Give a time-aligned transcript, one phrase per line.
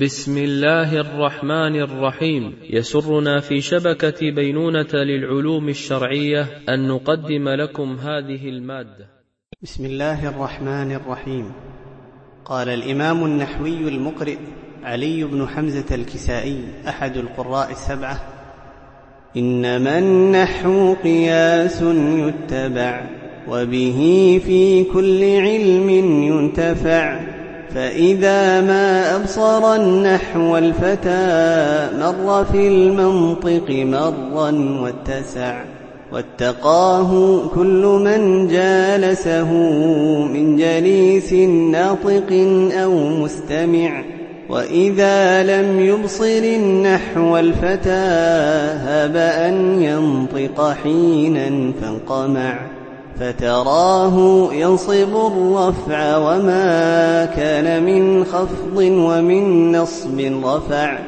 [0.00, 2.54] بسم الله الرحمن الرحيم.
[2.70, 9.06] يسرنا في شبكة بينونة للعلوم الشرعية أن نقدم لكم هذه المادة.
[9.62, 11.52] بسم الله الرحمن الرحيم.
[12.44, 14.36] قال الإمام النحوي المقرئ
[14.84, 18.20] علي بن حمزة الكسائي أحد القراء السبعة
[19.36, 23.06] إنما النحو قياس يتبع
[23.48, 24.00] وبه
[24.46, 25.88] في كل علم
[26.30, 27.25] ينتفع.
[27.74, 34.50] فإذا ما أبصر النحو الفتى مر في المنطق مرا
[34.82, 35.62] واتسع
[36.12, 39.52] واتقاه كل من جالسه
[40.26, 41.32] من جليس
[41.72, 42.32] ناطق
[42.82, 44.02] أو مستمع.
[44.48, 48.06] وإذا لم يبصر النحو الفتى
[48.86, 52.58] هب أن ينطق حينا فانقمع.
[53.20, 60.98] فتراه ينصب الرفع وما كان من خفض ومن نصب رفع.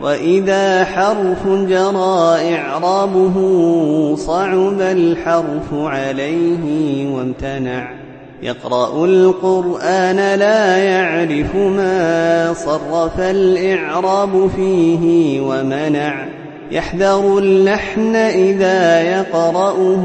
[0.00, 3.36] وإذا حرف جرى إعرابه
[4.16, 7.90] صعب الحرف عليه وامتنع.
[8.42, 16.26] يقرأ القرآن لا يعرف ما صرف الإعراب فيه ومنع.
[16.70, 20.04] يحذر اللحن إذا يقرأه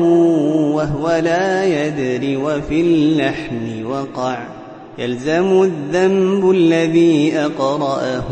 [0.75, 4.37] وهو لا يدري وفي اللحن وقع.
[4.97, 8.31] يلزم الذنب الذي أقرأه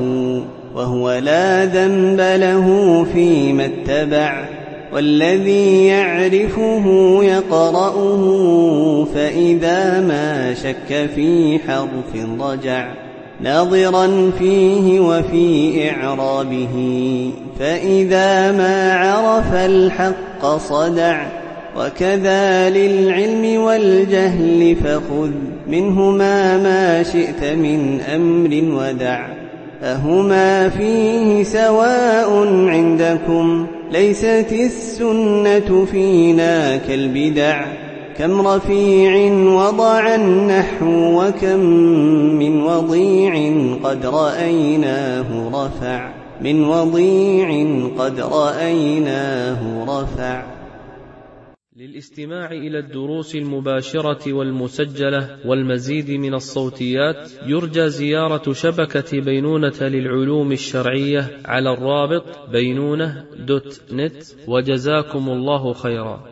[0.76, 4.46] وهو لا ذنب له فيما اتبع.
[4.94, 8.24] والذي يعرفه يقرأه
[9.16, 13.09] فإذا ما شك في حرف رجع.
[13.42, 16.76] ناظرا فيه وفي إعرابه
[17.60, 21.22] فإذا ما عرف الحق صدع
[21.78, 25.32] وكذا للعلم والجهل فخذ
[25.68, 29.28] منهما ما شئت من أمر ودع
[29.84, 37.66] أهما فيه سواء عندكم ليست السنة فينا كالبدع
[38.20, 41.60] كم رفيع وضع النحو وكم
[42.40, 43.34] من وضيع
[43.84, 47.50] قد رأيناه رفع من وضيع
[47.98, 50.44] قد رأيناه رفع
[51.78, 61.74] للاستماع إلى الدروس المباشرة والمسجلة والمزيد من الصوتيات يرجى زيارة شبكة بينونة للعلوم الشرعية على
[61.74, 66.29] الرابط بينونة دوت نت وجزاكم الله خيرا.